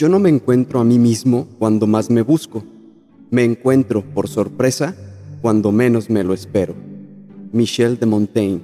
[0.00, 2.64] Yo no me encuentro a mí mismo cuando más me busco.
[3.28, 4.96] Me encuentro, por sorpresa,
[5.42, 6.74] cuando menos me lo espero.
[7.52, 8.62] Michel de Montaigne.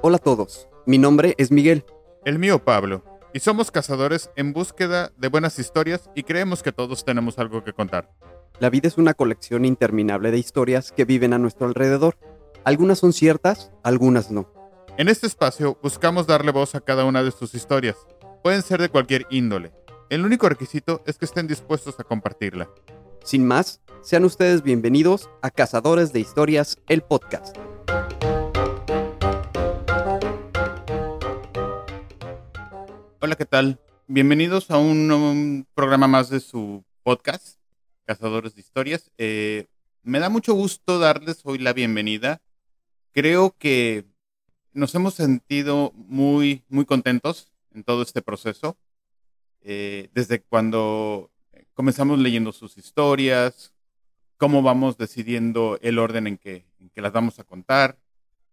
[0.00, 1.84] Hola a todos, mi nombre es Miguel.
[2.24, 3.02] El mío Pablo.
[3.34, 7.72] Y somos cazadores en búsqueda de buenas historias y creemos que todos tenemos algo que
[7.72, 8.12] contar.
[8.60, 12.14] La vida es una colección interminable de historias que viven a nuestro alrededor
[12.64, 14.52] algunas son ciertas, algunas no.
[14.98, 17.96] En este espacio buscamos darle voz a cada una de sus historias.
[18.42, 19.72] Pueden ser de cualquier índole.
[20.10, 22.68] El único requisito es que estén dispuestos a compartirla.
[23.24, 27.56] Sin más, sean ustedes bienvenidos a Cazadores de Historias, el podcast.
[33.20, 33.80] Hola, ¿qué tal?
[34.06, 37.58] Bienvenidos a un, programa más de su podcast,
[38.04, 39.10] Cazadores de Historias.
[39.16, 39.66] Eh,
[40.02, 42.42] me da mucho gusto darles hoy la bienvenida
[43.12, 44.04] creo que
[44.72, 48.76] nos hemos sentido muy, muy contentos en todo este proceso.
[49.62, 51.30] Eh, desde cuando
[51.74, 53.72] comenzamos leyendo sus historias,
[54.36, 57.98] cómo vamos decidiendo el orden en que, las vamos a contar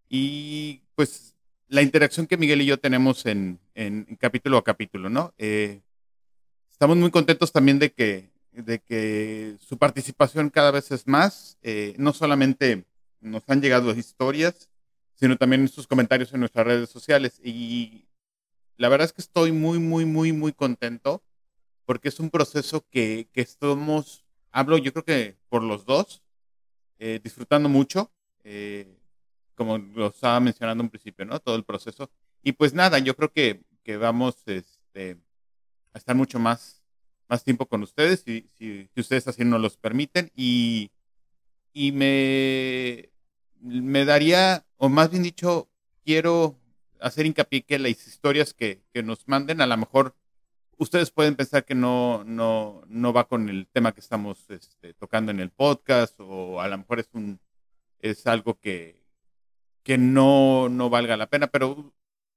[0.07, 1.35] y pues
[1.67, 3.59] la interacción que Miguel y yo tenemos en,
[4.19, 5.33] capítulo a capítulo, ¿no?
[5.37, 5.81] Eh,
[6.71, 11.93] estamos muy contentos también de que, de que su participación cada vez es más, eh,
[11.97, 12.85] no solamente
[13.19, 14.69] nos han llegado historias,
[15.15, 17.39] sino también sus comentarios en nuestras redes sociales.
[17.43, 18.07] Y
[18.77, 21.23] la verdad es que estoy muy, muy, muy, muy contento
[21.85, 26.21] porque es un proceso que, que estamos, hablo yo creo que por los dos,
[26.99, 28.11] eh, disfrutando mucho,
[28.43, 28.97] eh,
[29.55, 31.39] como lo estaba mencionando en principio, ¿no?
[31.39, 32.09] Todo el proceso.
[32.43, 35.17] Y pues nada, yo creo que, que vamos este,
[35.93, 36.83] a estar mucho más,
[37.27, 38.49] más tiempo con ustedes, si,
[38.95, 40.31] ustedes así nos los permiten.
[40.35, 40.91] Y,
[41.77, 43.11] y me,
[43.61, 45.69] me daría, o más bien dicho,
[46.03, 46.59] quiero
[46.99, 50.15] hacer hincapié que las historias que, nos manden, a lo mejor
[50.77, 55.31] ustedes pueden pensar que no, no, no va con el tema que estamos este, tocando
[55.31, 57.39] en el podcast, o a lo mejor es un
[57.99, 59.03] es algo que,
[59.83, 61.93] que no, no valga la pena, pero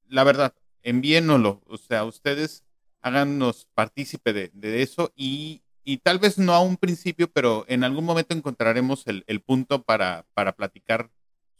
[0.06, 2.62] la verdad, envíenoslo, o sea, ustedes
[3.00, 7.84] háganos partícipe de, de eso y y tal vez no a un principio, pero en
[7.84, 11.10] algún momento encontraremos el, punto para, para platicar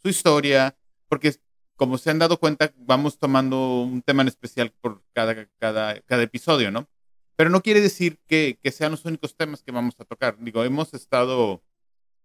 [0.01, 0.75] su historia,
[1.07, 1.35] porque
[1.75, 6.23] como se han dado cuenta, vamos tomando un tema en especial por cada, cada, cada
[6.23, 6.87] episodio, ¿no?
[7.35, 10.37] Pero no quiere decir que, que, sean los únicos temas que vamos a tocar.
[10.39, 11.63] Digo, hemos estado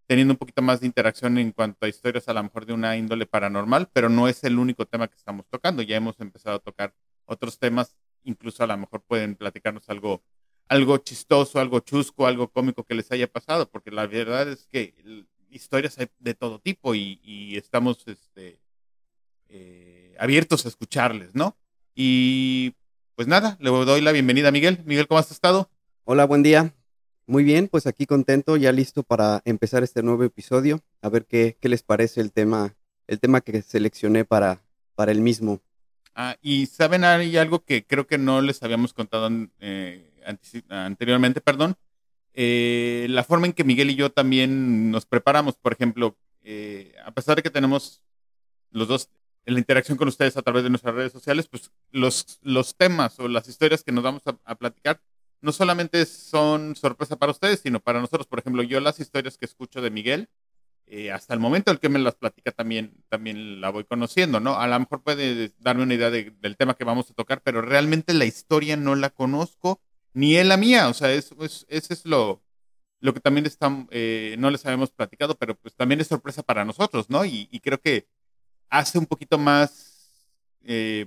[0.07, 2.97] teniendo un poquito más de interacción en cuanto a historias a lo mejor de una
[2.97, 5.83] índole paranormal, pero no es el único tema que estamos tocando.
[5.83, 10.23] Ya hemos empezado a tocar otros temas, incluso a lo mejor pueden platicarnos algo
[10.69, 14.95] algo chistoso, algo chusco, algo cómico que les haya pasado, porque la verdad es que
[15.51, 18.59] historias hay de todo tipo y, estamos este,
[19.49, 21.57] eh, abiertos a escucharles, ¿no?
[21.95, 22.75] Y
[23.15, 24.83] pues nada, le doy la bienvenida a Miguel.
[24.85, 25.71] Miguel, ¿cómo has estado?
[26.05, 26.75] Hola, buen día.
[27.27, 31.57] Muy bien, pues aquí contento, ya listo para empezar este nuevo episodio, a ver qué,
[31.61, 32.77] qué les parece el tema,
[33.09, 34.63] el tema que seleccioné para,
[34.95, 35.61] para el mismo.
[36.15, 39.29] Ah, y saben, hay algo que creo que no les habíamos contado
[39.61, 40.06] eh,
[40.69, 41.77] anteriormente, perdón,
[42.39, 47.11] eh, la forma en que Miguel y yo también nos preparamos, por ejemplo, eh, a
[47.13, 48.03] pesar de que tenemos
[48.71, 49.09] los dos
[49.47, 53.19] en la interacción con ustedes a través de nuestras redes sociales, pues los, los temas
[53.21, 55.01] o las historias que nos vamos a, platicar
[55.41, 58.27] no solamente son sorpresa para ustedes, sino para nosotros.
[58.27, 60.29] Por ejemplo, yo las historias que escucho de Miguel,
[60.87, 64.59] eh, hasta el momento el que me las platica también, también la voy conociendo, ¿no?
[64.59, 68.13] A lo mejor puede darme una idea del tema que vamos a tocar, pero realmente
[68.13, 69.81] la historia no la conozco
[70.17, 70.89] ni él la mía.
[70.89, 71.31] O sea, es,
[71.69, 72.43] ese es lo,
[73.01, 73.47] lo que también
[73.91, 77.25] eh, no les habíamos platicado, pero pues también es sorpresa para nosotros, ¿no?
[77.25, 78.09] Y, creo que
[78.71, 80.27] hace un poquito más,
[80.65, 81.07] eh,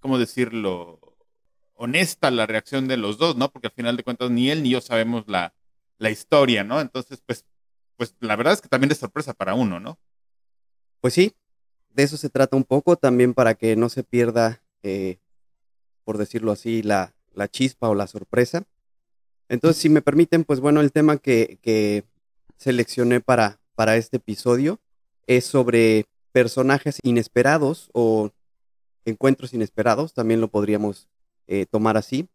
[0.00, 1.00] ¿cómo decirlo?
[1.80, 3.52] honesta la reacción de los dos, ¿no?
[3.52, 5.54] Porque al final de cuentas ni él ni yo sabemos la,
[5.98, 6.80] la historia, ¿no?
[6.80, 7.44] Entonces, pues,
[7.96, 10.00] pues la verdad es que también es sorpresa para uno, ¿no?
[11.00, 11.36] Pues sí,
[11.90, 15.20] de eso se trata un poco, también para que no se pierda, eh,
[16.02, 18.64] por decirlo así, la, la chispa o la sorpresa.
[19.48, 22.04] Entonces, si me permiten, pues bueno, el tema que,
[22.58, 24.80] seleccioné para, para este episodio
[25.26, 28.30] es sobre personajes inesperados o
[29.04, 31.08] encuentros inesperados, también lo podríamos
[31.46, 32.28] eh, tomar así.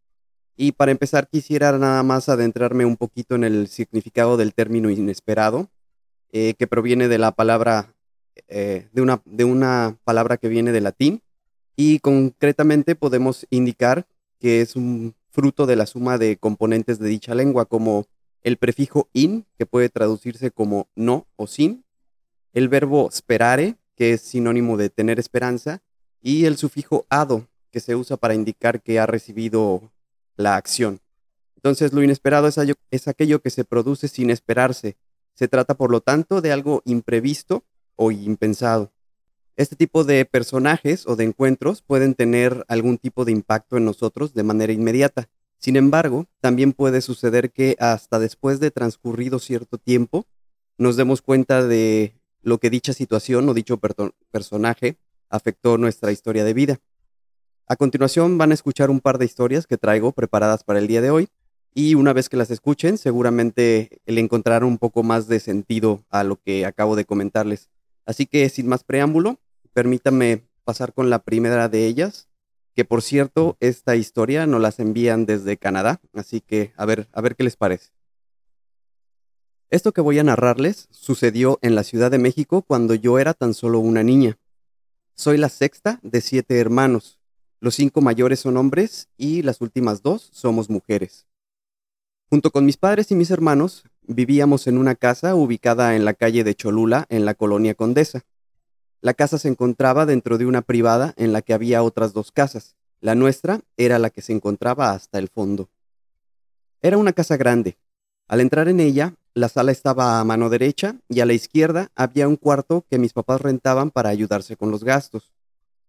[0.55, 5.69] Y para empezar, quisiera nada más adentrarme un poquito en el significado del término inesperado,
[6.31, 7.93] eh, que proviene de la palabra,
[8.47, 11.21] eh, de, una, de una palabra que viene del latín,
[11.75, 14.07] y concretamente podemos indicar
[14.43, 18.07] que es un fruto de la suma de componentes de dicha lengua, como
[18.41, 21.85] el prefijo in, que puede traducirse como no o sin,
[22.51, 25.81] el verbo sperare, que es sinónimo de tener esperanza,
[26.21, 29.93] y el sufijo ado, que se usa para indicar que ha recibido
[30.35, 30.99] la acción.
[31.55, 32.59] Entonces, lo inesperado es,
[32.91, 34.97] es aquello que se produce sin esperarse.
[35.35, 37.63] Se trata, por lo tanto, de algo imprevisto
[37.95, 38.91] o impensado.
[39.55, 44.33] Este tipo de personajes o de encuentros pueden tener algún tipo de impacto en nosotros
[44.33, 45.29] de manera inmediata.
[45.59, 50.25] Sin embargo, también puede suceder que hasta después de transcurrido cierto tiempo
[50.77, 53.79] nos demos cuenta de lo que dicha situación o dicho
[54.31, 54.97] personaje
[55.29, 56.79] afectó nuestra historia de vida.
[57.67, 61.01] A continuación van a escuchar un par de historias que traigo preparadas para el día
[61.01, 61.29] de hoy
[61.75, 66.23] y una vez que las escuchen seguramente le encontrarán un poco más de sentido a
[66.23, 67.69] lo que acabo de comentarles.
[68.05, 69.39] Así que sin más preámbulo,
[69.73, 72.29] permítanme pasar con la primera de ellas,
[72.75, 77.21] que por cierto, esta historia nos las envían desde Canadá, así que a ver, a
[77.21, 77.91] ver qué les parece.
[79.69, 83.53] Esto que voy a narrarles sucedió en la Ciudad de México cuando yo era tan
[83.53, 84.37] solo una niña.
[85.15, 87.19] Soy la sexta de siete hermanos.
[87.59, 91.27] Los cinco mayores son hombres y las últimas dos somos mujeres.
[92.29, 96.43] Junto con mis padres y mis hermanos, vivíamos en una casa ubicada en la calle
[96.43, 98.23] de Cholula, en la colonia Condesa.
[99.03, 102.77] La casa se encontraba dentro de una privada en la que había otras dos casas.
[103.01, 105.67] La nuestra era la que se encontraba hasta el fondo.
[106.81, 107.77] Era una casa grande.
[108.29, 112.29] Al entrar en ella, la sala estaba a mano derecha y a la izquierda había
[112.29, 115.33] un cuarto que mis papás rentaban para ayudarse con los gastos.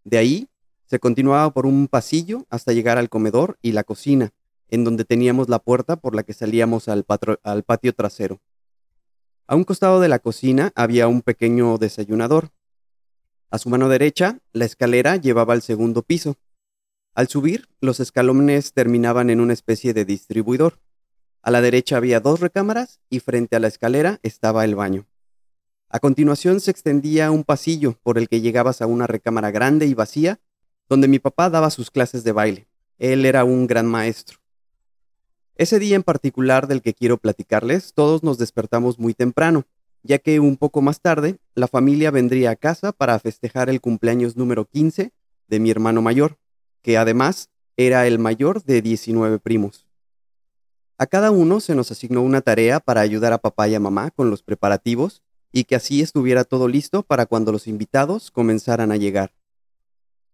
[0.02, 0.48] De ahí
[0.86, 4.32] se continuaba por un pasillo hasta llegar al comedor y la cocina,
[4.70, 7.06] en donde teníamos la puerta por la que salíamos al,
[7.44, 8.40] al patio trasero.
[9.46, 12.50] A un costado de la cocina había un pequeño desayunador.
[13.54, 16.34] A su mano derecha, la escalera llevaba al segundo piso.
[17.14, 20.80] Al subir, los escalones terminaban en una especie de distribuidor.
[21.40, 25.06] A la derecha había dos recámaras y frente a la escalera estaba el baño.
[25.88, 29.94] A continuación se extendía un pasillo por el que llegabas a una recámara grande y
[29.94, 30.40] vacía,
[30.88, 32.66] donde mi papá daba sus clases de baile.
[32.98, 34.40] Él era un gran maestro.
[35.54, 39.64] Ese día en particular del que quiero platicarles, todos nos despertamos muy temprano,
[40.04, 44.36] ya que un poco más tarde la familia vendría a casa para festejar el cumpleaños
[44.36, 45.12] número 15
[45.48, 46.36] de mi hermano mayor,
[46.82, 49.86] que además era el mayor de 19 primos.
[50.98, 54.10] A cada uno se nos asignó una tarea para ayudar a papá y a mamá
[54.10, 58.96] con los preparativos y que así estuviera todo listo para cuando los invitados comenzaran a
[58.96, 59.32] llegar.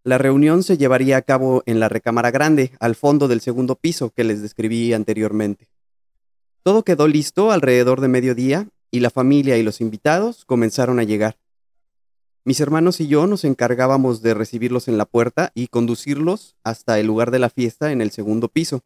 [0.02, 4.10] La reunión se llevaría a cabo en la recámara grande, al fondo del segundo piso
[4.10, 5.68] que les describí anteriormente.
[6.62, 11.38] Todo quedó listo alrededor de mediodía y la familia y los invitados comenzaron a llegar.
[12.44, 17.06] Mis hermanos y yo nos encargábamos de recibirlos en la puerta y conducirlos hasta el
[17.06, 18.82] lugar de la fiesta en el segundo piso,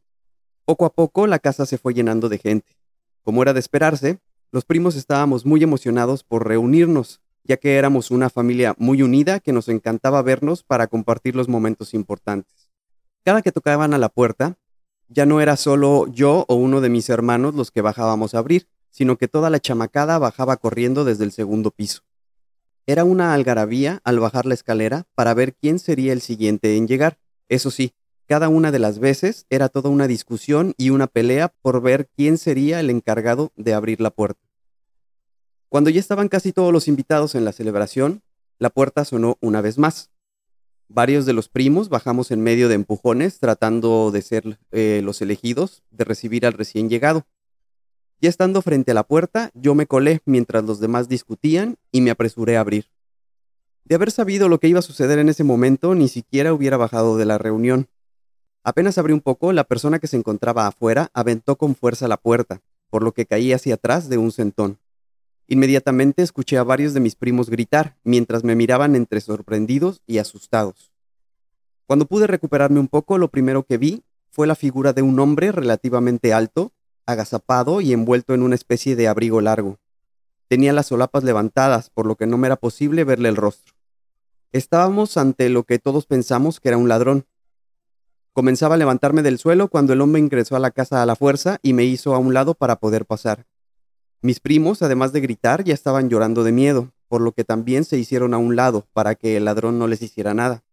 [0.65, 2.77] poco a poco la casa se fue llenando de gente.
[3.23, 4.19] Como era de esperarse,
[4.51, 9.53] los primos estábamos muy emocionados por reunirnos, ya que éramos una familia muy unida que
[9.53, 12.71] nos encantaba vernos para compartir los momentos importantes.
[13.25, 14.59] Cada que tocaban a la puerta,
[15.09, 18.69] ya no era solo yo o uno de mis hermanos los que bajábamos a abrir,
[18.95, 22.03] sino que toda la chamacada bajaba corriendo desde el segundo piso.
[22.87, 27.19] Era una algarabía al bajar la escalera para ver quién sería el siguiente en llegar.
[27.49, 27.93] Eso sí,
[28.29, 32.39] cada una de las veces era toda una discusión y una pelea por ver quién
[32.39, 34.41] sería el encargado de abrir la puerta.
[35.69, 38.23] Cuando ya estaban casi todos los invitados en la celebración,
[38.61, 40.13] la puerta sonó una vez más.
[40.87, 45.83] Varios de los primos bajamos en medio de empujones tratando de ser eh, los elegidos
[45.91, 47.27] de recibir al recién llegado.
[48.21, 52.11] Ya estando frente a la puerta, yo me colé mientras los demás discutían y me
[52.11, 52.87] apresuré a abrir.
[53.85, 57.19] De haber sabido lo que iba a suceder en ese momento, ni siquiera hubiera bajado
[57.19, 57.89] de la reunión.
[58.63, 62.63] Apenas abrí un poco, la persona que se encontraba afuera aventó con fuerza la puerta,
[62.89, 64.79] por lo que caí hacia atrás de un centón.
[65.47, 70.95] Inmediatamente escuché a varios de mis primos gritar, mientras me miraban entre sorprendidos y asustados.
[71.87, 75.53] Cuando pude recuperarme un poco, lo primero que vi fue la figura de un hombre
[75.53, 76.73] relativamente alto,
[77.07, 79.79] agazapado y envuelto en una especie de abrigo largo.
[80.49, 83.75] Tenía las solapas levantadas, por lo que no me era posible verle el rostro.
[84.53, 87.27] Estábamos ante lo que todos pensamos que era un ladrón,
[88.35, 91.61] Comenzaba a levantarme del suelo cuando el hombre ingresó a la casa a la fuerza
[91.63, 93.47] y me hizo a un lado para poder pasar.
[94.23, 97.97] Mis primos, además de gritar, ya estaban llorando de miedo, por lo que también se
[97.97, 100.65] hicieron a un lado para que el ladrón no les hiciera nada.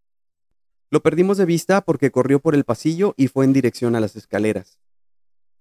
[0.90, 4.16] Lo perdimos de vista porque corrió por el pasillo y fue en dirección a las
[4.16, 4.80] escaleras.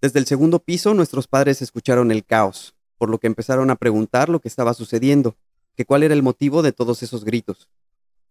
[0.01, 4.31] Desde el segundo piso nuestros padres escucharon el caos, por lo que empezaron a preguntar
[4.31, 5.37] lo que estaba sucediendo,
[5.77, 7.69] que cuál era el motivo de todos esos gritos.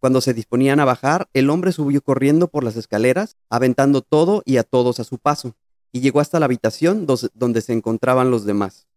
[0.00, 4.56] Cuando se disponían a bajar, el hombre subió corriendo por las escaleras, aventando todo y
[4.56, 5.54] a todos a su paso,
[5.92, 8.88] y llegó hasta la habitación donde se encontraban los demás.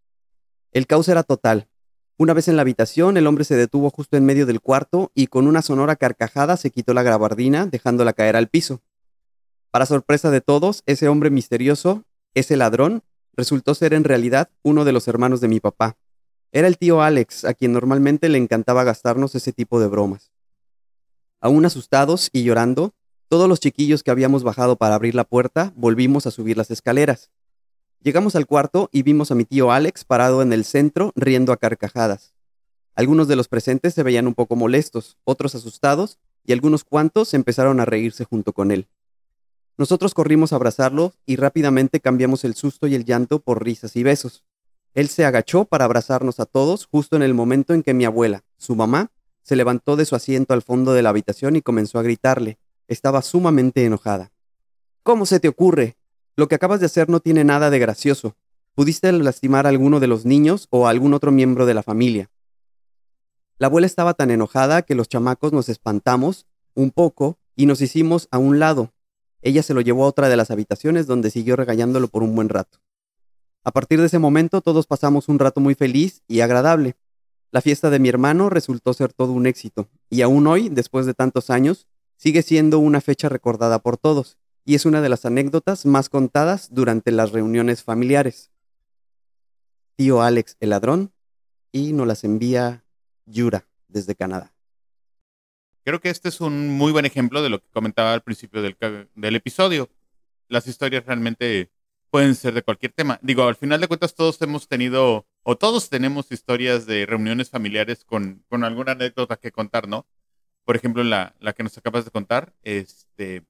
[0.72, 1.68] El caos era total.
[2.18, 5.28] Una vez en la habitación, el hombre se detuvo justo en medio del cuarto y
[5.28, 8.82] con una sonora carcajada se quitó la gabardina, dejándola caer al piso.
[9.70, 13.04] Para sorpresa de todos, ese hombre misterioso, ese ladrón,
[13.36, 15.98] resultó ser en realidad uno de los hermanos de mi papá.
[16.52, 20.32] Era el tío Alex, a quien normalmente le encantaba gastarnos ese tipo de bromas.
[21.42, 22.94] Aún asustados y llorando,
[23.28, 27.32] todos los chiquillos que habíamos bajado para abrir la puerta volvimos a subir las escaleras.
[28.02, 31.58] Llegamos al cuarto y vimos a mi tío Alex parado en el centro riendo a
[31.58, 32.34] carcajadas.
[32.96, 37.80] Algunos de los presentes se veían un poco molestos, otros asustados, y algunos cuantos empezaron
[37.80, 38.88] a reírse junto con él.
[39.78, 44.04] Nosotros corrimos a abrazarlo y rápidamente cambiamos el susto y el llanto por risas y
[44.04, 44.44] besos.
[44.94, 48.44] Él se agachó para abrazarnos a todos justo en el momento en que mi abuela,
[48.58, 49.12] su mamá,
[49.42, 52.60] se levantó de su asiento al fondo de la habitación y comenzó a gritarle.
[52.88, 54.32] Estaba sumamente enojada.
[55.02, 55.98] ¿Cómo se te ocurre?
[56.36, 58.36] Lo que acabas de hacer no tiene nada de gracioso.
[58.76, 62.30] Pudiste lastimar a alguno de los niños o a algún otro miembro de la familia.
[63.58, 68.28] La abuela estaba tan enojada que los chamacos nos espantamos un poco y nos hicimos
[68.32, 68.92] a un lado.
[69.44, 72.50] Ella se lo llevó a otra de las habitaciones donde siguió regañándolo por un buen
[72.50, 72.80] rato.
[73.64, 76.96] A partir de ese momento todos pasamos un rato muy feliz y agradable.
[77.52, 81.14] La fiesta de mi hermano resultó ser todo un éxito, y aún hoy, después de
[81.14, 85.86] tantos años, sigue siendo una fecha recordada por todos y es una de las anécdotas
[85.86, 88.52] más contadas durante las reuniones familiares.
[89.96, 91.12] Tío Alex el ladrón
[91.72, 92.84] y nos las envía
[93.26, 94.54] Yura desde Canadá.
[95.84, 98.78] Creo que este es un muy buen ejemplo de lo que comentaba al principio del,
[99.16, 99.90] del episodio.
[100.48, 101.72] Las historias realmente
[102.10, 103.20] pueden ser de cualquier tema.
[103.22, 108.06] Digo, al final de cuentas todos hemos tenido, o todos tenemos historias de reuniones familiares
[108.06, 110.06] con, con alguna anécdota que contar, ¿no?
[110.64, 113.44] Por ejemplo, la, la que nos acabas de contar, este,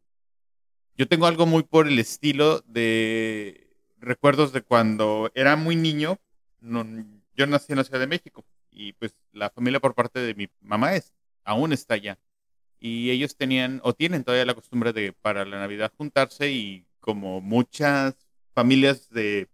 [0.98, 6.20] yo tengo algo muy por el estilo de recuerdos de cuando era muy niño.
[6.62, 10.48] yo nací en la Ciudad de México y pues la familia por parte de mi
[10.62, 11.13] mamá es,
[11.44, 12.18] aún está allá.
[12.86, 17.40] Y ellos tenían o tienen todavía la costumbre de para la Navidad juntarse y como
[17.40, 18.13] muchas
[18.54, 19.48] familias de,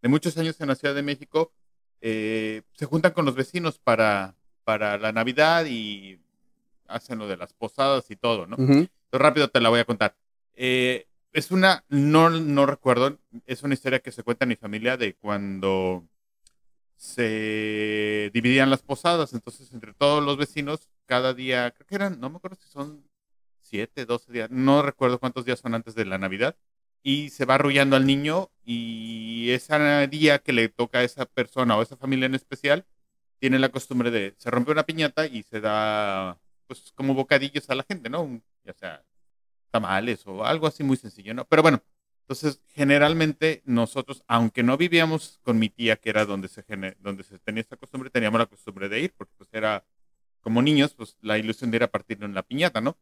[0.00, 1.52] de muchos años en la Ciudad de México,
[2.00, 6.20] eh, se juntan con los vecinos para, para la Navidad y
[6.86, 8.54] hacen lo de las posadas y todo, ¿no?
[8.56, 10.14] Entonces rápido te la voy a contar.
[10.54, 14.96] Eh, es una, no, no recuerdo, es una historia que se cuenta en mi familia
[14.96, 16.06] de cuando
[16.96, 22.30] se dividían las posadas, entonces entre todos los vecinos, cada día, creo que eran, no
[22.30, 23.08] me acuerdo si son
[23.62, 26.56] siete, doce días, no recuerdo cuántos días son antes de la Navidad,
[27.02, 31.76] y se va arrullando al niño y ese día que le toca a esa persona
[31.76, 32.86] o a esa familia en especial,
[33.38, 37.74] tiene la costumbre de, se rompe una piñata y se da, pues, como bocadillos a
[37.76, 38.42] la gente, ¿no?
[38.64, 39.04] Ya sea
[39.70, 41.44] tamales o algo así muy sencillo, ¿no?
[41.46, 41.82] Pero bueno,
[42.22, 46.64] entonces generalmente nosotros, aunque no vivíamos con mi tía, que era donde se,
[47.00, 49.84] donde se tenía esta costumbre, teníamos la costumbre de ir, porque pues era
[50.40, 52.96] como niños, pues la ilusión de ir a partir en la piñata, ¿no?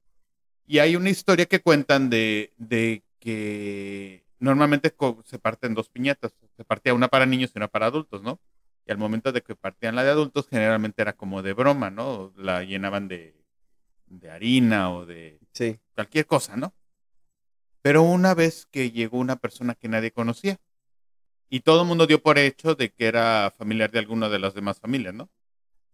[0.66, 6.64] Y hay una historia que cuentan de, de que normalmente se parten dos piñatas, se
[6.64, 8.40] partía una para niños y una para adultos, ¿no?
[8.86, 12.32] Y al momento de que partían la de adultos, generalmente era como de broma, ¿no?
[12.36, 13.36] La llenaban de,
[14.06, 15.78] de harina o de sí.
[15.94, 16.74] cualquier cosa, ¿no?
[17.82, 20.58] Pero una vez que llegó una persona que nadie conocía
[21.48, 24.54] y todo el mundo dio por hecho de que era familiar de alguna de las
[24.54, 25.30] demás familias, ¿no?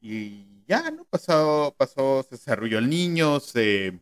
[0.02, 1.04] Y ya, ¿no?
[1.04, 4.00] Pasó, pasó, se arrulló el niño, se,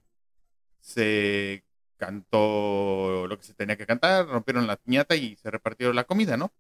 [0.80, 1.64] se
[1.98, 6.36] cantó lo que se tenía que cantar, rompieron la piñata y se repartieron la comida,
[6.36, 6.52] ¿no?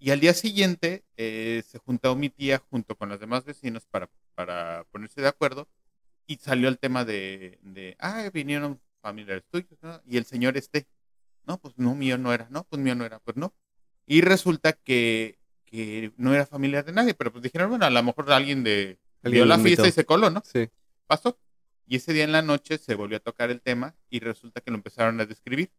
[0.00, 4.10] Y al día siguiente eh, se juntó mi tía junto con los demás vecinos para,
[4.34, 5.68] para ponerse de acuerdo
[6.26, 10.00] y salió el tema de, de ah, vinieron familiares tuyos, ¿no?
[10.06, 10.86] Y el señor este,
[11.46, 13.54] no, pues no, mío no era, no, pues mío no era, pues no.
[14.06, 15.39] Y resulta que,
[15.70, 18.98] que no era familiar de nadie, pero pues dijeron, bueno, a lo mejor alguien de
[19.22, 20.42] dio la fiesta y se coló, ¿no?
[20.44, 20.68] Sí.
[21.06, 21.38] Pasó.
[21.86, 24.70] Y ese día en la noche se volvió a tocar el tema y resulta que
[24.70, 25.70] lo empezaron a describir.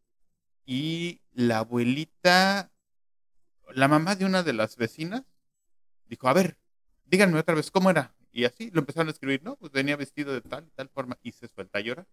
[0.66, 2.72] Y la abuelita,
[3.74, 5.24] la mamá de una de las vecinas,
[6.08, 6.58] dijo, a ver,
[7.06, 8.14] díganme otra vez, ¿cómo era?
[8.32, 9.56] Y así lo empezaron a escribir, ¿no?
[9.56, 12.08] Pues venía vestido de tal y tal forma y se suelta a llorar.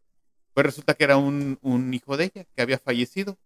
[0.54, 3.38] Pues resulta que era un, un hijo de ella que había fallecido.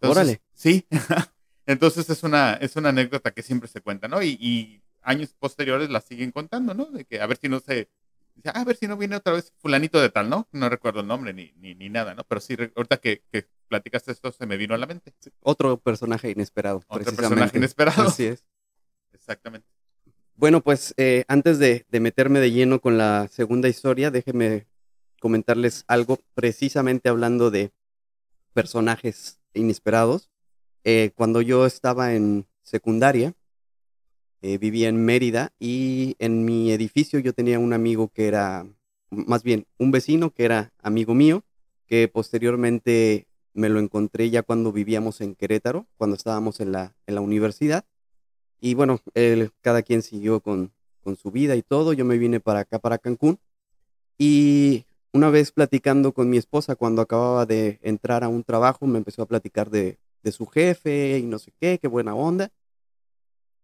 [0.00, 0.42] Órale.
[0.54, 0.86] Sí.
[1.66, 4.22] Entonces es una, es una anécdota que siempre se cuenta, ¿no?
[4.22, 6.84] Y, y, años posteriores la siguen contando, ¿no?
[6.86, 7.88] De que a ver si no se...
[8.44, 10.48] Ah, a ver si no viene otra vez fulanito de tal, ¿no?
[10.52, 12.24] No recuerdo el nombre ni, ni, ni nada, ¿no?
[12.24, 15.12] Pero sí, ahorita que, que, platicaste esto se me vino a la mente.
[15.40, 16.82] Otro personaje inesperado.
[16.88, 18.02] Otro personaje inesperado.
[18.08, 18.44] Así es.
[19.12, 19.66] Exactamente.
[20.42, 24.66] Bueno, pues eh, antes de, meterme de lleno con la segunda historia, déjenme
[25.20, 27.72] comentarles algo precisamente hablando de
[28.52, 30.31] personajes inesperados.
[30.84, 33.34] Eh, cuando yo estaba en secundaria,
[34.40, 38.66] eh, vivía en Mérida y en mi edificio yo tenía un amigo que era,
[39.10, 41.44] más bien, un vecino que era amigo mío,
[41.86, 47.14] que posteriormente me lo encontré ya cuando vivíamos en Querétaro, cuando estábamos en la, en
[47.14, 47.84] la universidad.
[48.60, 50.72] Y bueno, él, cada quien siguió con,
[51.02, 51.92] con su vida y todo.
[51.92, 53.38] Yo me vine para acá, para Cancún.
[54.18, 58.98] Y una vez platicando con mi esposa cuando acababa de entrar a un trabajo, me
[58.98, 62.50] empezó a platicar de, de su jefe y no sé qué, qué buena onda.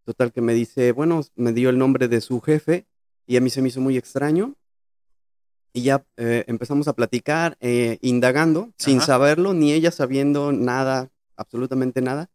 [0.04, 2.86] Total que me dice, bueno, me dio el nombre de su jefe
[3.26, 4.54] y a mí se me hizo muy extraño.
[5.72, 12.00] Y ya eh, empezamos a platicar, eh, indagando, sin saberlo, ni ella sabiendo nada, absolutamente
[12.00, 12.30] nada.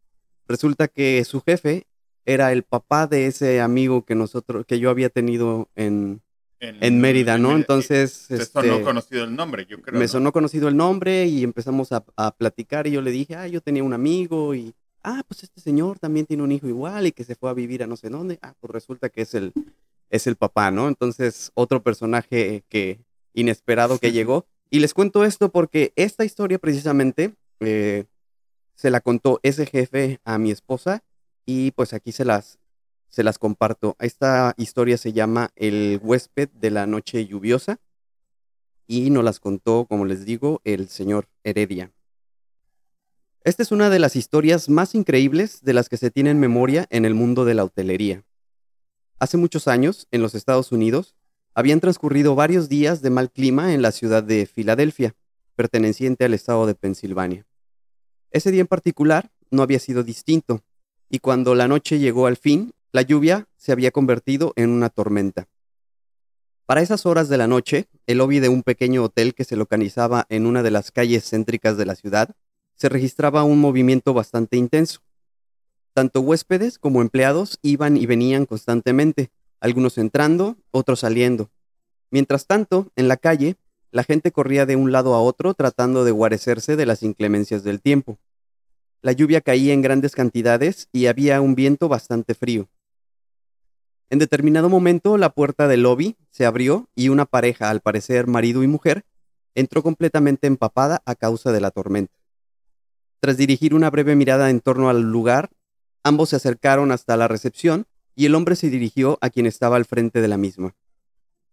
[0.46, 1.86] Resulta que su jefe
[2.24, 6.22] era el papá de ese amigo que nosotros, que yo había tenido en,
[6.60, 7.56] en Mérida, ¿no?
[7.56, 9.98] Entonces, este, sonó conocido el nombre, yo creo.
[9.98, 10.08] me ¿no?
[10.08, 13.60] sonó conocido el nombre y empezamos a, a platicar y yo le dije, ah, yo
[13.60, 17.24] tenía un amigo y, ah, pues este señor también tiene un hijo igual y que
[17.24, 18.38] se fue a vivir a no sé dónde.
[18.42, 19.52] Ah, pues resulta que es el,
[20.10, 20.88] es el papá, ¿no?
[20.88, 23.00] Entonces, otro personaje que
[23.34, 24.46] inesperado que llegó.
[24.70, 28.06] Y les cuento esto porque esta historia precisamente eh,
[28.74, 31.04] se la contó ese jefe a mi esposa
[31.46, 32.58] y pues aquí se las,
[33.14, 33.96] se las comparto.
[34.00, 37.78] Esta historia se llama El huésped de la noche lluviosa
[38.88, 41.92] y nos las contó, como les digo, el señor Heredia.
[43.44, 46.86] Esta es una de las historias más increíbles de las que se tiene en memoria
[46.90, 48.24] en el mundo de la hotelería.
[49.20, 51.14] Hace muchos años, en los Estados Unidos,
[51.54, 55.14] habían transcurrido varios días de mal clima en la ciudad de Filadelfia,
[55.54, 57.46] perteneciente al estado de Pensilvania.
[58.32, 60.64] Ese día en particular no había sido distinto,
[61.08, 65.48] y cuando la noche llegó al fin, la lluvia se había convertido en una tormenta.
[66.64, 70.26] Para esas horas de la noche, el lobby de un pequeño hotel que se localizaba
[70.28, 72.36] en una de las calles céntricas de la ciudad,
[72.76, 75.00] se registraba un movimiento bastante intenso.
[75.92, 81.50] Tanto huéspedes como empleados iban y venían constantemente, algunos entrando, otros saliendo.
[82.12, 83.56] Mientras tanto, en la calle,
[83.90, 87.82] la gente corría de un lado a otro tratando de guarecerse de las inclemencias del
[87.82, 88.20] tiempo.
[89.02, 92.68] La lluvia caía en grandes cantidades y había un viento bastante frío.
[94.10, 98.62] En determinado momento, la puerta del lobby se abrió y una pareja, al parecer marido
[98.62, 99.04] y mujer,
[99.54, 102.14] entró completamente empapada a causa de la tormenta.
[103.20, 105.50] Tras dirigir una breve mirada en torno al lugar,
[106.02, 109.86] ambos se acercaron hasta la recepción y el hombre se dirigió a quien estaba al
[109.86, 110.74] frente de la misma.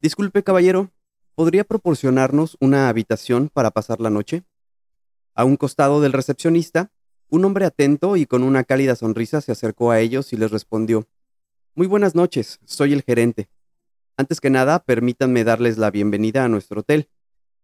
[0.01, 0.91] Disculpe, caballero,
[1.35, 4.43] ¿podría proporcionarnos una habitación para pasar la noche?
[5.33, 6.91] A un costado del recepcionista,
[7.29, 11.07] un hombre atento y con una cálida sonrisa se acercó a ellos y les respondió,
[11.73, 13.49] Muy buenas noches, soy el gerente.
[14.17, 17.07] Antes que nada, permítanme darles la bienvenida a nuestro hotel.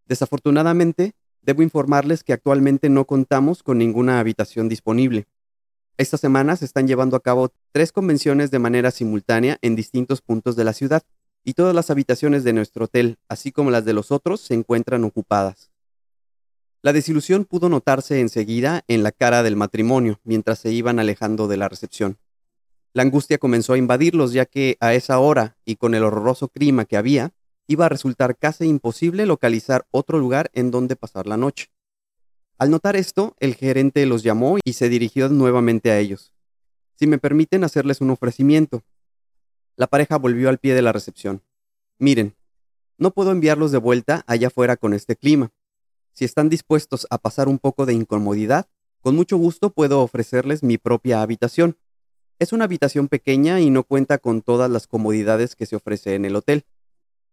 [0.06, 5.28] Desafortunadamente, debo informarles que actualmente no contamos con ninguna habitación disponible.
[5.98, 10.56] Esta semana se están llevando a cabo tres convenciones de manera simultánea en distintos puntos
[10.56, 11.04] de la ciudad,
[11.44, 15.04] y todas las habitaciones de nuestro hotel, así como las de los otros, se encuentran
[15.04, 15.70] ocupadas.
[16.82, 21.58] La desilusión pudo notarse enseguida en la cara del matrimonio mientras se iban alejando de
[21.58, 22.18] la recepción.
[22.94, 26.86] La angustia comenzó a invadirlos ya que a esa hora y con el horroroso clima
[26.86, 27.34] que había,
[27.68, 31.68] iba a resultar casi imposible localizar otro lugar en donde pasar la noche.
[32.58, 36.34] Al notar esto, el gerente los llamó y se dirigió nuevamente a ellos.
[36.96, 38.84] Si me permiten hacerles un ofrecimiento.
[39.76, 41.44] La pareja volvió al pie de la recepción.
[42.00, 42.36] Miren,
[42.98, 45.52] no puedo enviarlos de vuelta allá afuera con este clima.
[46.14, 48.68] Si están dispuestos a pasar un poco de incomodidad,
[49.02, 51.78] con mucho gusto puedo ofrecerles mi propia habitación.
[52.40, 56.24] Es una habitación pequeña y no cuenta con todas las comodidades que se ofrece en
[56.24, 56.66] el hotel.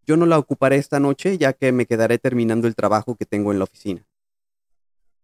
[0.07, 3.53] Yo no la ocuparé esta noche ya que me quedaré terminando el trabajo que tengo
[3.53, 4.07] en la oficina.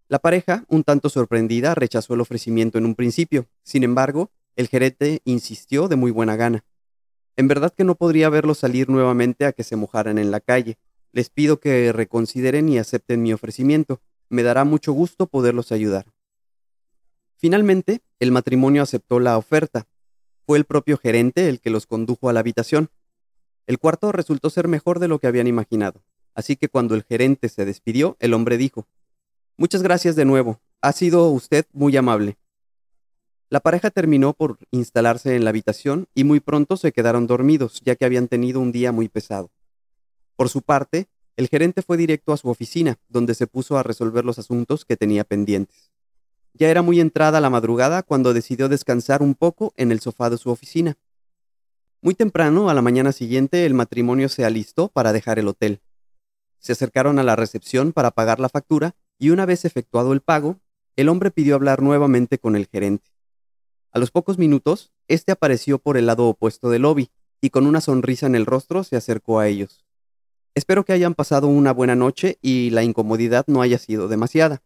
[0.08, 3.46] La pareja, un tanto sorprendida, rechazó el ofrecimiento en un principio.
[3.62, 6.64] Sin embargo, el gerente insistió de muy buena gana.
[7.36, 10.76] En verdad que no podría verlos salir nuevamente a que se mojaran en la calle.
[11.12, 14.02] Les pido que reconsideren y acepten mi ofrecimiento.
[14.28, 16.04] Me dará mucho gusto poderlos ayudar.
[17.40, 19.86] Finalmente, el matrimonio aceptó la oferta.
[20.44, 22.90] Fue el propio gerente el que los condujo a la habitación.
[23.66, 26.02] El cuarto resultó ser mejor de lo que habían imaginado,
[26.34, 28.86] así que cuando el gerente se despidió, el hombre dijo,
[29.56, 32.36] Muchas gracias de nuevo, ha sido usted muy amable.
[33.48, 37.96] La pareja terminó por instalarse en la habitación y muy pronto se quedaron dormidos, ya
[37.96, 39.50] que habían tenido un día muy pesado.
[40.36, 44.26] Por su parte, el gerente fue directo a su oficina, donde se puso a resolver
[44.26, 45.90] los asuntos que tenía pendientes.
[46.54, 50.38] Ya era muy entrada la madrugada cuando decidió descansar un poco en el sofá de
[50.38, 50.98] su oficina.
[52.02, 55.80] Muy temprano, a la mañana siguiente, el matrimonio se alistó para dejar el hotel.
[56.58, 60.60] Se acercaron a la recepción para pagar la factura y una vez efectuado el pago,
[60.96, 63.10] el hombre pidió hablar nuevamente con el gerente.
[63.92, 67.10] A los pocos minutos, este apareció por el lado opuesto del lobby
[67.40, 69.84] y con una sonrisa en el rostro se acercó a ellos.
[70.54, 74.62] Espero que hayan pasado una buena noche y la incomodidad no haya sido demasiada.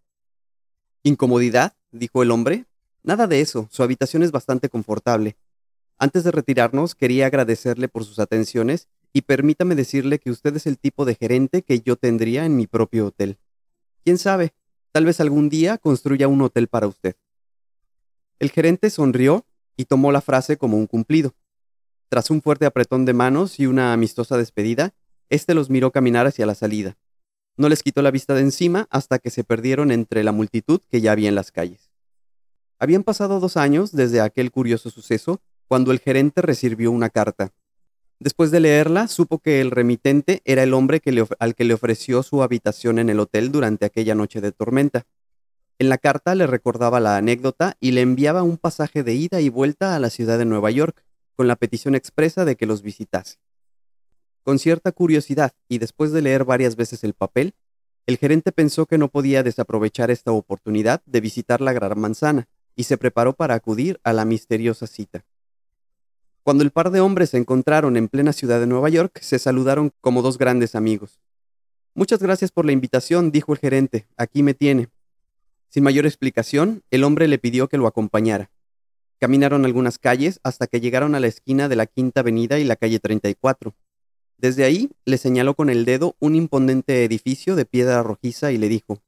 [1.06, 1.76] ¿Incomodidad?
[1.92, 2.64] dijo el hombre.
[3.02, 5.36] Nada de eso, su habitación es bastante confortable.
[5.98, 10.78] Antes de retirarnos, quería agradecerle por sus atenciones y permítame decirle que usted es el
[10.78, 13.38] tipo de gerente que yo tendría en mi propio hotel.
[14.02, 14.54] ¿Quién sabe?
[14.92, 17.16] Tal vez algún día construya un hotel para usted.
[18.38, 19.44] El gerente sonrió
[19.76, 21.34] y tomó la frase como un cumplido.
[22.08, 24.94] Tras un fuerte apretón de manos y una amistosa despedida,
[25.28, 26.96] éste los miró caminar hacia la salida.
[27.56, 31.00] No les quitó la vista de encima hasta que se perdieron entre la multitud que
[31.00, 31.90] ya había en las calles.
[32.78, 37.52] Habían pasado dos años desde aquel curioso suceso cuando el gerente recibió una carta.
[38.18, 41.00] Después de leerla, supo que el remitente era el hombre
[41.38, 45.06] al que le ofreció su habitación en el hotel durante aquella noche de tormenta.
[45.78, 49.48] En la carta le recordaba la anécdota y le enviaba un pasaje de ida y
[49.48, 51.04] vuelta a la ciudad de Nueva York,
[51.36, 53.38] con la petición expresa de que los visitase.
[54.44, 57.54] Con cierta curiosidad y después de leer varias veces el papel,
[58.06, 62.84] el gerente pensó que no podía desaprovechar esta oportunidad de visitar la Gran Manzana y
[62.84, 65.24] se preparó para acudir a la misteriosa cita.
[66.42, 69.92] Cuando el par de hombres se encontraron en plena ciudad de Nueva York, se saludaron
[70.02, 71.18] como dos grandes amigos.
[71.94, 74.06] Muchas gracias por la invitación, dijo el gerente.
[74.18, 74.90] Aquí me tiene.
[75.70, 78.50] Sin mayor explicación, el hombre le pidió que lo acompañara.
[79.18, 82.76] Caminaron algunas calles hasta que llegaron a la esquina de la Quinta Avenida y la
[82.76, 83.74] calle 34.
[84.38, 88.68] Desde ahí le señaló con el dedo un imponente edificio de piedra rojiza y le
[88.68, 89.02] dijo,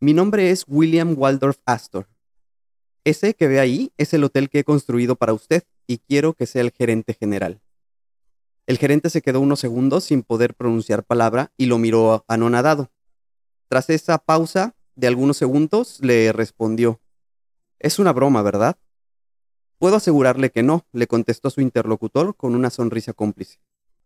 [0.00, 2.08] Mi nombre es William Waldorf Astor.
[3.04, 6.46] Ese que ve ahí es el hotel que he construido para usted y quiero que
[6.46, 7.60] sea el gerente general.
[8.66, 12.90] El gerente se quedó unos segundos sin poder pronunciar palabra y lo miró anonadado.
[13.68, 17.00] Tras esa pausa de algunos segundos, le respondió,
[17.78, 18.76] Es una broma, ¿verdad?
[19.78, 23.60] Puedo asegurarle que no, le contestó su interlocutor con una sonrisa cómplice.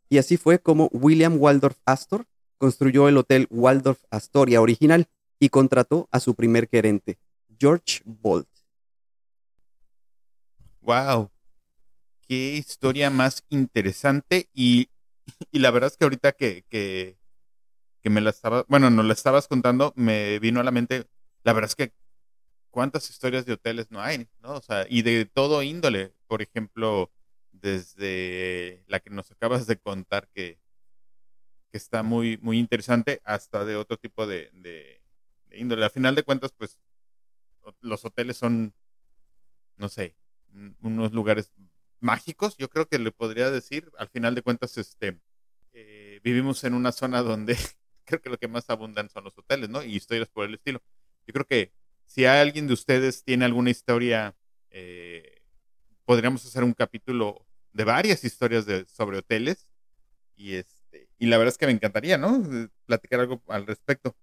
[0.08, 2.26] Y así fue como William Waldorf Astor
[2.64, 5.06] construyó el Hotel Waldorf Astoria original
[5.38, 7.18] y contrató a su primer gerente,
[7.58, 8.48] George Bolt.
[10.80, 11.30] Wow,
[12.26, 14.88] qué historia más interesante y,
[15.52, 17.18] la verdad es que ahorita que, que,
[18.10, 21.06] me la estaba, bueno, no la estabas contando, me vino a la mente,
[21.42, 21.92] la verdad es que
[22.70, 24.54] cuántas historias de hoteles no hay, ¿no?
[24.54, 27.10] O sea, y de todo índole, por ejemplo,
[27.60, 30.58] desde la que nos acabas de contar que,
[31.70, 35.00] que está muy, muy interesante, hasta de otro tipo de,
[35.52, 35.84] índole.
[35.84, 36.78] Al final de cuentas, pues,
[37.80, 38.74] los hoteles son,
[39.76, 40.16] no sé,
[40.80, 41.52] unos lugares
[42.00, 45.18] mágicos, yo creo que le podría decir, al final de cuentas, este,
[45.72, 47.56] eh, vivimos en una zona donde
[48.04, 49.82] creo que lo que más abundan son los hoteles, ¿no?
[49.82, 50.82] Y historias por el estilo.
[51.26, 51.72] Yo creo que
[52.06, 54.36] si alguien de ustedes tiene alguna historia,
[54.70, 55.13] eh,
[56.04, 59.68] podríamos hacer un capítulo de varias historias de, sobre hoteles.
[60.36, 62.42] Y, este, y la verdad es que me encantaría, ¿no?
[62.86, 64.16] Platicar algo al respecto.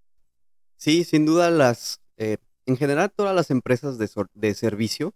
[0.75, 5.13] Sí, sin duda las, eh, en general todas las empresas de, de servicio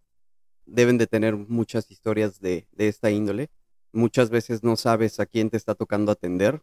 [0.66, 3.50] deben de tener muchas historias de, esta índole.
[3.92, 6.62] Muchas veces no sabes a quién te está tocando atender.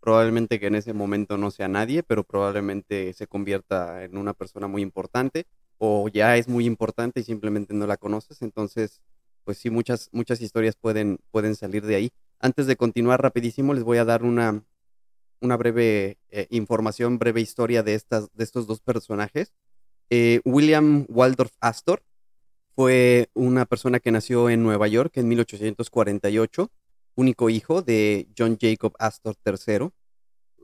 [0.00, 4.66] Probablemente que en ese momento no sea nadie, pero probablemente se convierta en una persona
[4.66, 5.46] muy importante
[5.78, 8.42] o ya es muy importante y simplemente no la conoces.
[8.42, 9.00] Entonces,
[9.44, 12.12] pues sí, muchas, muchas historias pueden, pueden salir de ahí.
[12.38, 14.64] Antes de continuar rapidísimo, les voy a dar una,
[15.40, 19.52] una breve eh, información, breve historia de, estas, de estos dos personajes.
[20.10, 22.02] Eh, William Waldorf Astor
[22.74, 26.70] fue una persona que nació en Nueva York en 1848,
[27.14, 29.90] único hijo de John Jacob Astor III.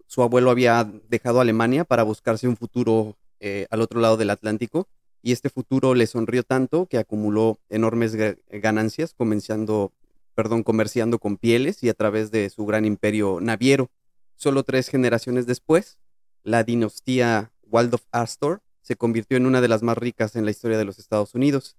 [0.06, 4.88] Su abuelo había dejado Alemania para buscarse un futuro eh, al otro lado del Atlántico
[5.22, 8.16] y este futuro le sonrió tanto que acumuló enormes
[8.50, 9.92] ganancias comenzando,
[10.34, 13.90] perdón, comerciando con pieles y a través de su gran imperio naviero.
[14.36, 15.98] Solo tres generaciones después,
[16.44, 20.78] la dinastía Waldorf Astor se convirtió en una de las más ricas en la historia
[20.78, 21.76] de los Estados Unidos.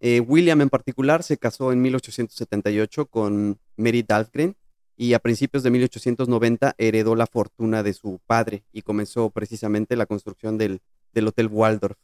[0.00, 4.54] Eh, William en particular se casó en 1878 con Mary Dahlgren
[4.96, 10.06] y a principios de 1890 heredó la fortuna de su padre y comenzó precisamente la
[10.06, 10.80] construcción del,
[11.26, 11.96] Hotel Waldorf.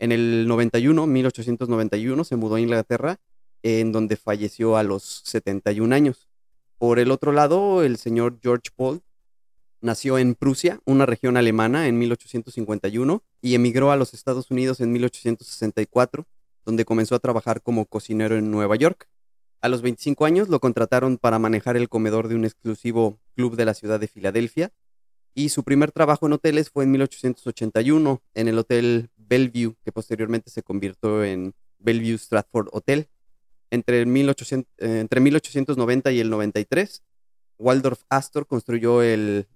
[0.00, 3.20] En el 91, 1891, se mudó a Inglaterra,
[3.62, 6.26] en donde falleció a los 71 años.
[6.78, 9.02] Por el otro lado, el señor George Paul
[9.80, 14.90] nació en Prusia, una región alemana, en 1851 y emigró a los Estados Unidos en
[14.90, 16.26] 1864
[16.64, 19.08] donde comenzó a trabajar como cocinero en Nueva York.
[19.60, 23.64] A los 25 años lo contrataron para manejar el comedor de un exclusivo club de
[23.64, 24.72] la ciudad de Filadelfia
[25.34, 30.50] y su primer trabajo en hoteles fue en 1881 en el Hotel Bellevue, que posteriormente
[30.50, 33.08] se convirtió en Bellevue Stratford Hotel.
[33.70, 37.04] Entre, 1800, eh, 1890 y el 93,
[37.56, 39.46] Waldorf Astor construyó el,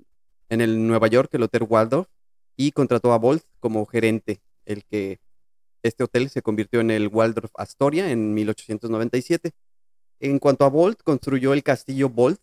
[0.49, 2.09] en el Nueva York el Hotel Waldorf
[2.57, 5.19] y contrató a Bolt como gerente, el que
[5.83, 9.51] este hotel se convirtió en el Waldorf Astoria en 1897.
[10.21, 12.41] En cuanto a Bolt, construyó el castillo Bolt,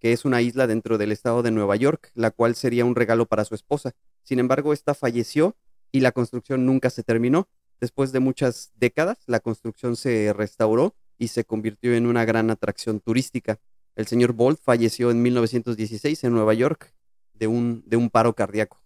[0.00, 3.26] que es una isla dentro del estado de Nueva York, la cual sería un regalo
[3.26, 3.92] para su esposa.
[4.24, 5.56] Sin embargo, esta falleció
[5.92, 7.48] y la construcción nunca se terminó.
[7.80, 13.00] Después de muchas décadas, la construcción se restauró y se convirtió en una gran atracción
[13.00, 13.58] turística.
[13.96, 16.94] El señor Bolt falleció en 1916 en Nueva York
[17.34, 18.82] de un, de un paro cardíaco.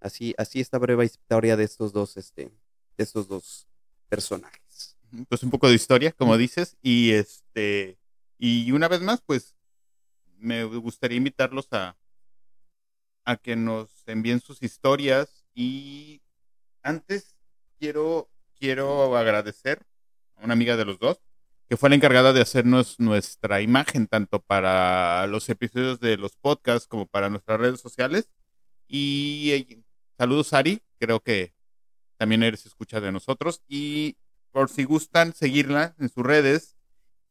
[0.00, 2.50] Así, así esta breve historia de estos dos, este,
[2.96, 3.66] de estos dos
[4.08, 4.96] personajes.
[5.28, 7.98] Pues un poco de historia, como dices, y este,
[8.38, 9.56] y una vez más, pues
[10.38, 11.96] me gustaría invitarlos a,
[13.24, 16.20] a que nos envíen sus historias y
[16.86, 17.36] antes
[17.78, 19.82] quiero, quiero agradecer
[20.36, 21.20] a una amiga de los dos
[21.68, 26.86] que fue la encargada de hacernos nuestra imagen tanto para los episodios de los podcasts
[26.86, 28.30] como para nuestras redes sociales.
[28.86, 29.82] Y eh,
[30.16, 31.54] saludos Ari, creo que
[32.18, 34.16] también eres escucha de nosotros y
[34.52, 36.76] por si gustan seguirla en sus redes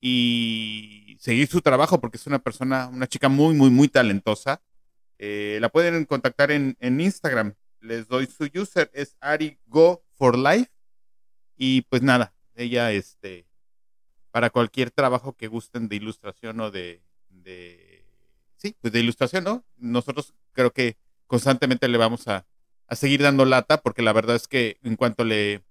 [0.02, 4.62] y seguir su trabajo porque es una persona, una chica muy, muy, muy talentosa.
[5.18, 7.56] Eh, la pueden contactar en, en Instagram.
[7.86, 10.72] Les doy su user, es Ari Go for Life.
[11.58, 13.46] Y pues nada, ella este
[14.32, 18.06] para cualquier trabajo que gusten de ilustración o de, de
[18.58, 19.64] sí, pues de ilustración, ¿no?
[19.78, 22.46] Nosotros creo que constantemente le vamos a,
[22.88, 25.64] a seguir dando lata porque la verdad es que en cuanto le,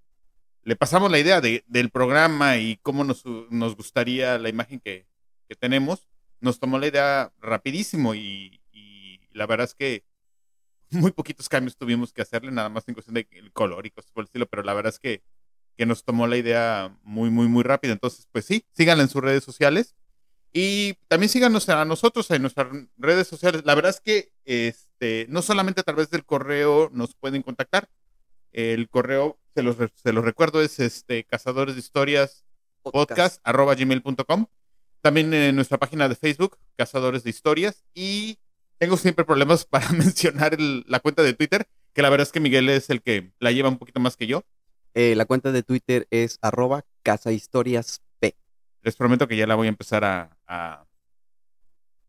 [0.62, 5.06] le pasamos la idea de, del programa y cómo nos, nos gustaría la imagen que,
[5.48, 6.08] que, tenemos,
[6.40, 10.04] nos tomó la idea rapidísimo y, y, la verdad es que
[10.94, 14.22] muy poquitos cambios tuvimos que hacerle, nada más en cuestión de color y cosas por
[14.22, 15.22] el estilo, pero la verdad es que
[15.76, 17.92] que nos tomó la idea muy, muy, muy rápido.
[17.92, 19.94] Entonces, pues sí, síganla en sus redes sociales.
[20.52, 23.62] Y también síganos a nosotros en nuestras redes sociales.
[23.64, 27.88] La verdad es que este, no solamente a través del correo nos pueden contactar.
[28.52, 32.44] El correo, se los, se los recuerdo, es este cazadores de historias
[32.82, 34.46] podcast, arroba gmail.com.
[35.00, 37.84] También en nuestra página de Facebook, Cazadores de Historias.
[37.92, 38.38] Y
[38.78, 42.40] tengo siempre problemas para mencionar el, la cuenta de Twitter, que la verdad es que
[42.40, 44.44] Miguel es el que la lleva un poquito más que yo.
[44.94, 48.02] Eh, la cuenta de Twitter es arroba casahistoriasp.
[48.82, 50.86] Les prometo que ya la voy a empezar a, a,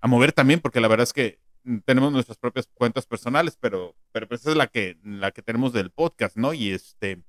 [0.02, 1.40] a, mover también, porque la verdad es que
[1.86, 5.72] tenemos nuestras propias cuentas personales, pero, pero pues esa es la que, la que tenemos
[5.72, 6.54] del podcast, ¿no?
[6.54, 7.24] Y este.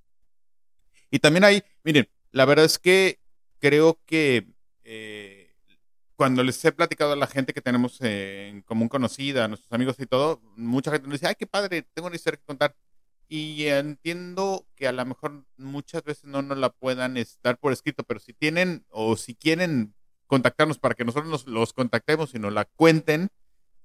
[1.13, 3.21] Y también hay, miren, la verdad es que
[3.61, 4.49] creo que
[4.83, 5.26] eh,
[6.17, 9.97] cuando les he platicado a la gente que tenemos en común conocida, a nuestros amigos
[9.99, 12.75] y todo, mucha gente nos dice, ay, qué padre, tengo una historia que contar
[13.29, 18.05] y entiendo que a lo mejor muchas veces no nos la puedan estar por escrito,
[18.05, 19.95] pero si tienen o si quieren
[20.27, 23.29] contactarnos para que nosotros nos, los contactemos y nos la cuenten,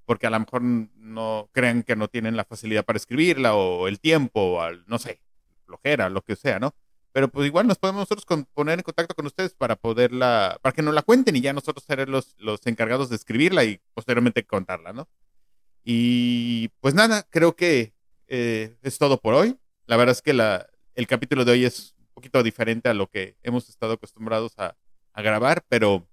[0.06, 4.00] porque a lo mejor no crean que no tienen la facilidad para escribirla o el
[4.00, 5.22] tiempo, o al, no sé,
[5.66, 6.74] flojera, lo que sea, ¿no?
[7.14, 10.82] Pero pues igual nos podemos nosotros poner en contacto con ustedes para poderla, para que
[10.82, 14.94] nos la cuenten y ya nosotros seremos los, los encargados de escribirla y posteriormente contarla,
[14.94, 15.10] ¿no?
[15.84, 17.94] Y pues nada, creo que
[18.28, 19.58] eh, es todo por hoy.
[19.88, 23.08] La verdad es que la, el capítulo de hoy es un poquito diferente a lo
[23.08, 24.78] que hemos estado acostumbrados a,
[25.14, 26.08] a grabar, pero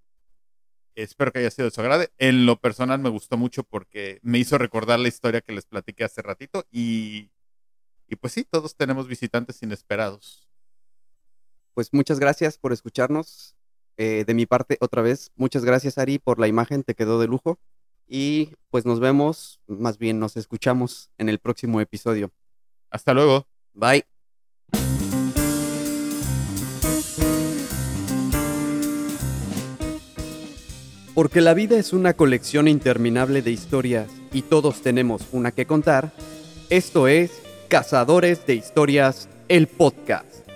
[0.97, 2.07] espero que haya sido de su agrado.
[2.19, 6.05] En lo personal me gustó mucho porque me hizo recordar la historia que les platiqué
[6.05, 7.31] hace ratito y,
[8.09, 10.48] y pues sí, todos tenemos visitantes inesperados.
[11.79, 13.55] Pues muchas gracias por escucharnos.
[13.99, 17.29] Eh, de mi parte, otra vez, muchas gracias Ari por la imagen, te quedó de
[17.29, 17.61] lujo.
[18.09, 22.33] Y pues nos vemos, más bien nos escuchamos en el próximo episodio.
[22.91, 23.47] Hasta luego.
[23.75, 24.05] Bye.
[31.15, 36.11] Porque la vida es una colección interminable de historias y todos tenemos una que contar,
[36.71, 40.48] esto es Cazadores de Historias, el podcast.